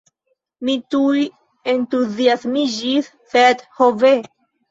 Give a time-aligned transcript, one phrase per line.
[0.69, 1.25] Mi tuj
[1.73, 4.15] entuziasmiĝis; sed, ho ve!